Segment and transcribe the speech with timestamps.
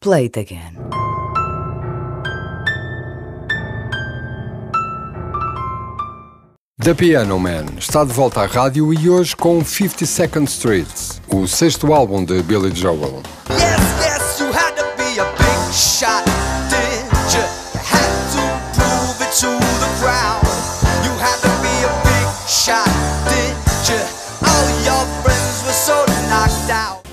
[0.00, 0.76] Play it again.
[6.78, 10.86] The Piano Man está de volta à rádio e hoje com 50 Second Street,
[11.34, 13.20] o sexto álbum de Billy Joel.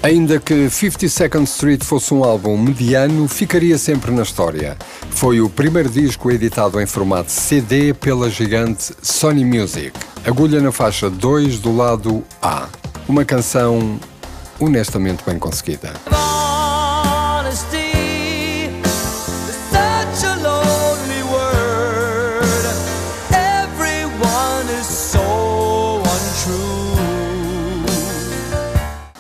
[0.06, 4.78] Ainda que 50 Second Street fosse um álbum mediano, ficaria sempre na história.
[5.10, 9.94] Foi o primeiro disco editado em formato CD pela gigante Sony Music.
[10.24, 12.68] Agulha na faixa 2 do lado A.
[13.08, 14.00] Uma canção
[14.60, 15.92] honestamente bem conseguida.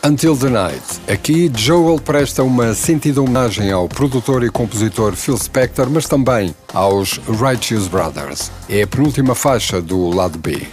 [0.07, 0.83] Until the Night.
[1.11, 7.19] Aqui, Joel presta uma sentida homenagem ao produtor e compositor Phil Spector, mas também aos
[7.27, 8.51] Righteous Brothers.
[8.69, 10.67] É a penúltima faixa do lado B.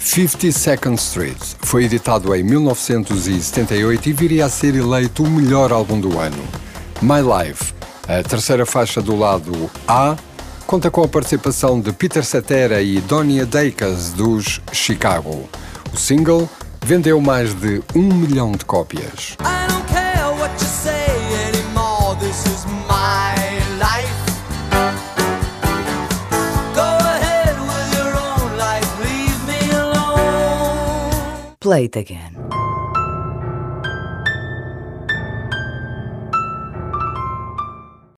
[0.00, 5.98] 50 Second Street foi editado em 1978 e viria a ser eleito o melhor álbum
[5.98, 6.61] do ano.
[7.02, 7.74] My Life,
[8.06, 10.14] a terceira faixa do lado A,
[10.68, 15.48] conta com a participação de Peter Cetera e Donia Dacus dos Chicago.
[15.92, 16.48] O single
[16.80, 19.36] vendeu mais de um milhão de cópias.
[19.40, 21.08] I don't care what you say
[21.48, 22.16] anymore.
[22.20, 23.34] This is my
[23.80, 24.14] life.
[26.72, 28.86] Go ahead with your own life.
[29.02, 31.56] Leave me alone.
[31.58, 32.41] Play it again.